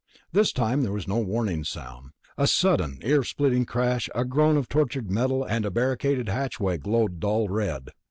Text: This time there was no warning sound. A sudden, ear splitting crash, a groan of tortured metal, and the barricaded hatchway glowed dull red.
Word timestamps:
This 0.31 0.51
time 0.51 0.81
there 0.81 0.91
was 0.91 1.07
no 1.07 1.19
warning 1.19 1.63
sound. 1.63 2.13
A 2.35 2.47
sudden, 2.47 2.97
ear 3.03 3.23
splitting 3.23 3.65
crash, 3.67 4.09
a 4.15 4.25
groan 4.25 4.57
of 4.57 4.67
tortured 4.67 5.11
metal, 5.11 5.43
and 5.43 5.63
the 5.63 5.69
barricaded 5.69 6.27
hatchway 6.27 6.79
glowed 6.79 7.19
dull 7.19 7.47
red. 7.47 7.91